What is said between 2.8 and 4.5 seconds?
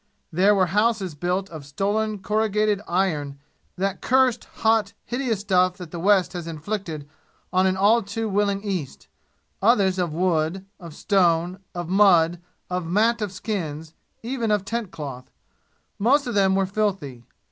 iron that cursed,